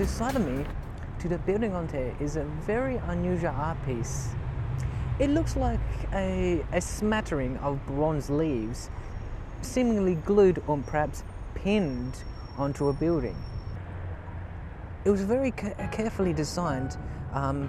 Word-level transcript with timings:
me, 0.00 0.64
to 1.18 1.28
the 1.28 1.36
building 1.38 1.74
on 1.74 1.86
there, 1.88 2.14
is 2.20 2.36
a 2.36 2.44
very 2.44 2.96
unusual 3.08 3.50
art 3.50 3.76
piece. 3.84 4.30
It 5.18 5.28
looks 5.28 5.56
like 5.56 5.80
a, 6.14 6.64
a 6.72 6.80
smattering 6.80 7.58
of 7.58 7.84
bronze 7.86 8.30
leaves, 8.30 8.88
seemingly 9.60 10.14
glued 10.14 10.62
or 10.66 10.78
perhaps 10.78 11.22
pinned 11.54 12.16
onto 12.56 12.88
a 12.88 12.94
building. 12.94 13.36
It 15.04 15.10
was 15.10 15.20
very 15.20 15.50
ca- 15.50 15.74
carefully 15.92 16.32
designed. 16.32 16.96
Um, 17.34 17.68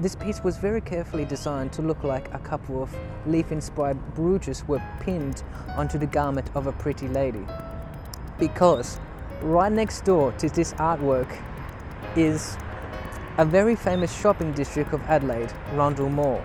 this 0.00 0.16
piece 0.16 0.42
was 0.42 0.56
very 0.56 0.80
carefully 0.80 1.24
designed 1.24 1.72
to 1.74 1.82
look 1.82 2.02
like 2.02 2.34
a 2.34 2.38
couple 2.40 2.82
of 2.82 2.92
leaf 3.26 3.52
inspired 3.52 4.14
brooches 4.14 4.66
were 4.66 4.82
pinned 4.98 5.44
onto 5.76 5.98
the 5.98 6.06
garment 6.06 6.50
of 6.56 6.66
a 6.66 6.72
pretty 6.72 7.06
lady. 7.06 7.46
Because 8.40 8.98
right 9.40 9.70
next 9.70 10.04
door 10.04 10.32
to 10.32 10.48
this 10.48 10.72
artwork 10.74 11.30
is 12.16 12.56
a 13.38 13.44
very 13.44 13.76
famous 13.76 14.12
shopping 14.14 14.52
district 14.52 14.92
of 14.92 15.00
Adelaide, 15.02 15.52
Rundle 15.74 16.08
Mall. 16.08 16.42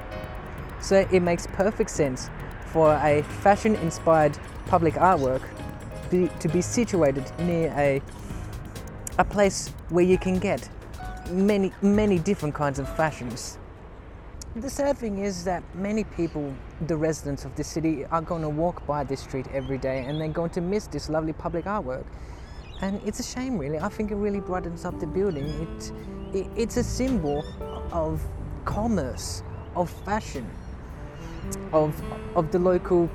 So 0.82 1.08
it 1.12 1.22
makes 1.22 1.48
perfect 1.48 1.90
sense 1.90 2.30
for 2.68 2.94
a 3.04 3.24
fashion 3.42 3.76
inspired 3.76 4.38
public 4.68 4.96
artwork 4.96 5.42
be, 6.10 6.30
to 6.40 6.48
be 6.48 6.62
situated 6.62 7.32
near 7.40 7.74
a, 7.76 8.02
a 9.18 9.26
place 9.26 9.70
where 9.90 10.06
you 10.06 10.18
can 10.18 10.40
get 10.40 10.70
many, 11.32 11.72
many 11.82 12.20
different 12.20 12.56
kinds 12.56 12.80
of 12.80 12.94
fashions. 12.96 13.58
The 14.56 14.70
sad 14.70 14.98
thing 14.98 15.18
is 15.20 15.44
that 15.44 15.64
many 15.76 16.06
people, 16.06 16.54
the 16.88 16.96
residents 16.96 17.44
of 17.44 17.56
the 17.56 17.64
city, 17.64 18.06
are 18.06 18.22
going 18.22 18.42
to 18.42 18.50
walk 18.50 18.86
by 18.88 19.04
this 19.04 19.20
street 19.20 19.48
every 19.54 19.78
day 19.78 20.06
and 20.06 20.22
they're 20.22 20.30
going 20.30 20.52
to 20.52 20.62
miss 20.62 20.88
this 20.88 21.10
lovely 21.10 21.34
public 21.34 21.66
artwork. 21.66 22.06
And 22.82 23.02
it's 23.06 23.20
a 23.20 23.24
shame, 23.24 23.58
really. 23.58 23.80
I 23.80 23.90
think 23.90 24.12
it 24.12 24.16
really 24.16 24.42
brightens 24.42 24.86
up 24.86 25.00
the 25.00 25.08
building. 25.08 25.46
It, 25.46 25.92
it 26.36 26.48
it's 26.56 26.78
a 26.78 26.84
symbol 26.84 27.44
of 27.92 28.22
commerce, 28.66 29.44
of 29.76 29.90
fashion, 29.90 30.50
of, 31.72 32.00
of 32.36 32.52
the 32.52 32.60
local 32.60 33.10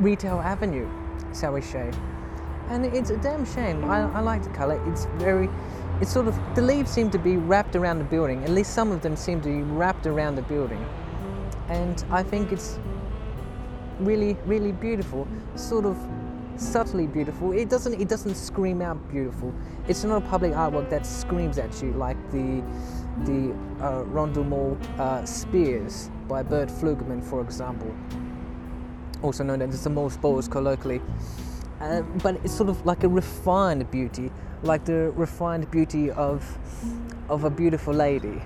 retail 0.00 0.40
avenue, 0.40 0.88
shall 1.38 1.52
we 1.52 1.60
say. 1.60 1.90
And 2.68 2.84
it's 2.84 3.10
a 3.10 3.16
damn 3.16 3.46
shame. 3.46 3.84
I, 3.84 4.10
I 4.12 4.20
like 4.20 4.42
the 4.42 4.50
colour. 4.50 4.82
It's 4.90 5.06
very, 5.16 5.48
it's 6.00 6.12
sort 6.12 6.28
of, 6.28 6.38
the 6.54 6.62
leaves 6.62 6.90
seem 6.90 7.10
to 7.10 7.18
be 7.18 7.36
wrapped 7.36 7.76
around 7.76 7.98
the 7.98 8.04
building. 8.04 8.42
At 8.44 8.50
least 8.50 8.74
some 8.74 8.92
of 8.92 9.00
them 9.02 9.16
seem 9.16 9.40
to 9.42 9.48
be 9.48 9.62
wrapped 9.62 10.06
around 10.06 10.34
the 10.34 10.42
building. 10.42 10.84
And 11.68 12.04
I 12.10 12.22
think 12.22 12.52
it's 12.52 12.78
really, 14.00 14.36
really 14.46 14.72
beautiful. 14.72 15.26
Sort 15.54 15.84
of 15.84 15.96
subtly 16.58 17.06
beautiful. 17.06 17.52
It 17.52 17.68
doesn't, 17.68 18.00
it 18.00 18.08
doesn't 18.08 18.34
scream 18.34 18.82
out 18.82 19.08
beautiful. 19.10 19.54
It's 19.86 20.04
not 20.04 20.22
a 20.22 20.26
public 20.26 20.52
artwork 20.52 20.90
that 20.90 21.06
screams 21.06 21.58
at 21.58 21.80
you 21.82 21.92
like 21.92 22.16
the, 22.30 22.62
the 23.24 23.54
uh, 23.84 24.02
Rundle 24.04 24.44
Mall 24.44 24.78
uh, 24.98 25.24
Spheres 25.24 26.10
by 26.28 26.42
Bert 26.42 26.68
Flugelman, 26.68 27.22
for 27.22 27.40
example 27.40 27.94
also 29.22 29.44
known 29.44 29.62
as 29.62 29.82
the 29.82 29.90
Mall's 29.90 30.16
Balls 30.16 30.48
colloquially. 30.48 31.00
Uh, 31.80 32.02
but 32.22 32.36
it's 32.44 32.54
sort 32.54 32.68
of 32.68 32.84
like 32.84 33.04
a 33.04 33.08
refined 33.08 33.88
beauty, 33.90 34.30
like 34.62 34.84
the 34.84 35.12
refined 35.14 35.70
beauty 35.70 36.10
of 36.10 36.58
of 37.28 37.44
a 37.44 37.50
beautiful 37.50 37.94
lady. 37.94 38.40